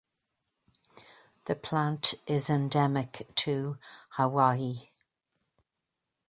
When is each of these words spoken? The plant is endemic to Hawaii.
The 1.45 1.53
plant 1.55 2.15
is 2.25 2.49
endemic 2.49 3.21
to 3.35 3.77
Hawaii. 4.17 4.87